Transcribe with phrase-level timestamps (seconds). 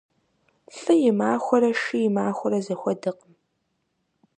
[0.77, 3.33] ЛӀы и махуэрэ шы и махуэрэ зэхуэдэкъым.